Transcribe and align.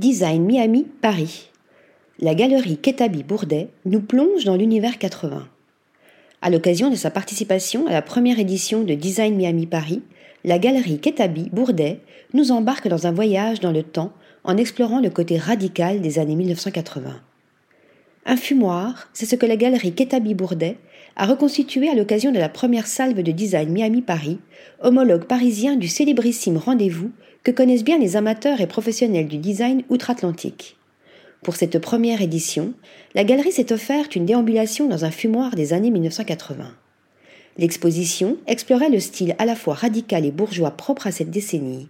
Design 0.00 0.46
Miami, 0.46 0.86
Paris. 1.02 1.50
La 2.20 2.34
galerie 2.34 2.78
Ketabi 2.78 3.22
Bourdet 3.22 3.68
nous 3.84 4.00
plonge 4.00 4.44
dans 4.44 4.56
l'univers 4.56 4.96
80. 4.96 5.46
À 6.40 6.48
l'occasion 6.48 6.88
de 6.88 6.94
sa 6.94 7.10
participation 7.10 7.86
à 7.86 7.92
la 7.92 8.00
première 8.00 8.38
édition 8.38 8.82
de 8.82 8.94
Design 8.94 9.36
Miami 9.36 9.66
Paris, 9.66 10.00
la 10.42 10.58
galerie 10.58 11.00
Ketabi 11.00 11.50
Bourdet 11.52 12.00
nous 12.32 12.50
embarque 12.50 12.88
dans 12.88 13.06
un 13.06 13.12
voyage 13.12 13.60
dans 13.60 13.72
le 13.72 13.82
temps 13.82 14.14
en 14.42 14.56
explorant 14.56 15.00
le 15.00 15.10
côté 15.10 15.36
radical 15.36 16.00
des 16.00 16.18
années 16.18 16.34
1980. 16.34 17.20
Un 18.26 18.36
fumoir, 18.36 19.08
c'est 19.14 19.26
ce 19.26 19.36
que 19.36 19.46
la 19.46 19.56
galerie 19.56 19.94
Ketabi 19.94 20.34
Bourdet 20.34 20.76
a 21.16 21.26
reconstitué 21.26 21.88
à 21.88 21.94
l'occasion 21.94 22.32
de 22.32 22.38
la 22.38 22.50
première 22.50 22.86
salve 22.86 23.22
de 23.22 23.32
design 23.32 23.70
Miami 23.70 24.02
Paris, 24.02 24.38
homologue 24.82 25.24
parisien 25.24 25.76
du 25.76 25.88
célébrissime 25.88 26.58
rendez-vous 26.58 27.10
que 27.44 27.50
connaissent 27.50 27.84
bien 27.84 27.98
les 27.98 28.16
amateurs 28.16 28.60
et 28.60 28.66
professionnels 28.66 29.26
du 29.26 29.38
design 29.38 29.82
outre-Atlantique. 29.88 30.76
Pour 31.42 31.56
cette 31.56 31.78
première 31.78 32.20
édition, 32.20 32.74
la 33.14 33.24
galerie 33.24 33.52
s'est 33.52 33.72
offerte 33.72 34.14
une 34.14 34.26
déambulation 34.26 34.86
dans 34.86 35.06
un 35.06 35.10
fumoir 35.10 35.54
des 35.54 35.72
années 35.72 35.90
1980. 35.90 36.70
L'exposition 37.56 38.36
explorait 38.46 38.90
le 38.90 39.00
style 39.00 39.34
à 39.38 39.46
la 39.46 39.56
fois 39.56 39.74
radical 39.74 40.26
et 40.26 40.30
bourgeois 40.30 40.72
propre 40.72 41.06
à 41.06 41.12
cette 41.12 41.30
décennie. 41.30 41.88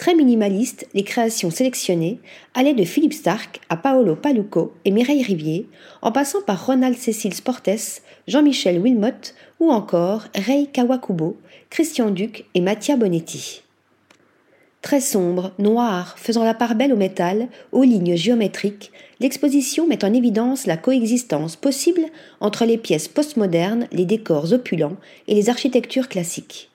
Très 0.00 0.14
minimaliste, 0.14 0.88
les 0.94 1.04
créations 1.04 1.50
sélectionnées 1.50 2.20
allaient 2.54 2.72
de 2.72 2.84
Philippe 2.84 3.12
Stark 3.12 3.60
à 3.68 3.76
Paolo 3.76 4.16
Paluco 4.16 4.72
et 4.86 4.90
Mireille 4.90 5.22
Rivier, 5.22 5.66
en 6.00 6.10
passant 6.10 6.40
par 6.40 6.64
Ronald 6.64 6.96
Cécile 6.96 7.34
Sportes, 7.34 8.00
Jean-Michel 8.26 8.78
Wilmot 8.78 9.34
ou 9.60 9.70
encore 9.70 10.24
Rei 10.34 10.68
Kawakubo, 10.72 11.36
Christian 11.68 12.10
Duc 12.10 12.46
et 12.54 12.62
Mattia 12.62 12.96
Bonetti. 12.96 13.60
Très 14.80 15.02
sombre, 15.02 15.52
noir, 15.58 16.14
faisant 16.18 16.44
la 16.44 16.54
part 16.54 16.74
belle 16.74 16.94
au 16.94 16.96
métal, 16.96 17.48
aux 17.70 17.82
lignes 17.82 18.16
géométriques, 18.16 18.92
l'exposition 19.20 19.86
met 19.86 20.02
en 20.02 20.14
évidence 20.14 20.66
la 20.66 20.78
coexistence 20.78 21.56
possible 21.56 22.06
entre 22.40 22.64
les 22.64 22.78
pièces 22.78 23.08
postmodernes, 23.08 23.86
les 23.92 24.06
décors 24.06 24.54
opulents 24.54 24.96
et 25.28 25.34
les 25.34 25.50
architectures 25.50 26.08
classiques. 26.08 26.70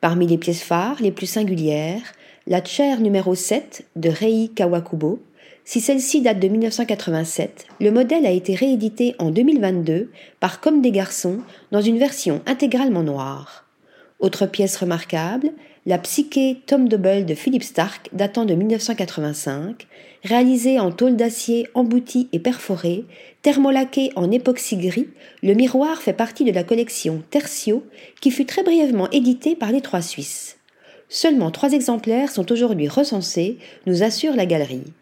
Parmi 0.00 0.26
les 0.26 0.38
pièces 0.38 0.62
phares 0.62 1.00
les 1.00 1.12
plus 1.12 1.26
singulières, 1.26 2.12
la 2.48 2.62
chaire 2.64 3.00
numéro 3.00 3.34
7 3.34 3.86
de 3.96 4.08
Rei 4.08 4.50
Kawakubo. 4.54 5.18
Si 5.64 5.80
celle-ci 5.80 6.20
date 6.20 6.38
de 6.38 6.46
1987, 6.46 7.66
le 7.80 7.90
modèle 7.90 8.24
a 8.24 8.30
été 8.30 8.54
réédité 8.54 9.16
en 9.18 9.30
2022 9.30 10.12
par 10.38 10.60
Comme 10.60 10.80
des 10.80 10.92
garçons 10.92 11.40
dans 11.72 11.80
une 11.80 11.98
version 11.98 12.42
intégralement 12.46 13.02
noire. 13.02 13.64
Autre 14.20 14.46
pièce 14.46 14.76
remarquable, 14.76 15.50
la 15.86 15.98
Psyché 15.98 16.62
Tom 16.66 16.88
Double 16.88 17.24
de 17.26 17.34
Philippe 17.34 17.64
Stark 17.64 18.10
datant 18.12 18.44
de 18.44 18.54
1985, 18.54 19.88
réalisée 20.22 20.78
en 20.78 20.92
tôle 20.92 21.16
d'acier 21.16 21.68
emboutie 21.74 22.28
et 22.32 22.38
perforée, 22.38 23.04
thermolaquée 23.42 24.12
en 24.14 24.30
époxy 24.30 24.76
gris, 24.76 25.08
le 25.42 25.54
miroir 25.54 25.98
fait 25.98 26.12
partie 26.12 26.44
de 26.44 26.52
la 26.52 26.62
collection 26.62 27.24
Tertio 27.28 27.84
qui 28.20 28.30
fut 28.30 28.46
très 28.46 28.62
brièvement 28.62 29.10
éditée 29.10 29.56
par 29.56 29.72
les 29.72 29.80
trois 29.80 30.02
Suisses. 30.02 30.55
Seulement 31.08 31.50
trois 31.50 31.72
exemplaires 31.72 32.30
sont 32.30 32.50
aujourd'hui 32.50 32.88
recensés, 32.88 33.58
nous 33.86 34.02
assure 34.02 34.34
la 34.34 34.46
galerie. 34.46 34.92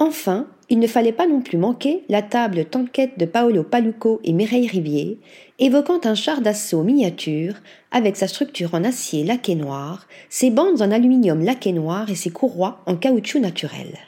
Enfin, 0.00 0.46
il 0.68 0.78
ne 0.78 0.86
fallait 0.86 1.12
pas 1.12 1.26
non 1.26 1.40
plus 1.40 1.58
manquer 1.58 2.04
la 2.08 2.22
table 2.22 2.64
Tanquette 2.66 3.18
de 3.18 3.24
Paolo 3.24 3.64
Paluco 3.64 4.20
et 4.22 4.32
Mireille 4.32 4.68
Rivier, 4.68 5.18
évoquant 5.58 6.00
un 6.04 6.14
char 6.14 6.40
d'assaut 6.40 6.84
miniature 6.84 7.54
avec 7.90 8.16
sa 8.16 8.28
structure 8.28 8.74
en 8.74 8.84
acier 8.84 9.24
laqué 9.24 9.54
noir, 9.54 10.06
ses 10.28 10.50
bandes 10.50 10.82
en 10.82 10.90
aluminium 10.90 11.42
laqué 11.42 11.72
noir 11.72 12.10
et 12.10 12.14
ses 12.14 12.30
courroies 12.30 12.80
en 12.86 12.96
caoutchouc 12.96 13.40
naturel. 13.40 13.98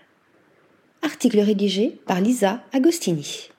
Article 1.03 1.41
rédigé 1.41 1.99
par 2.07 2.21
Lisa 2.21 2.61
Agostini. 2.73 3.51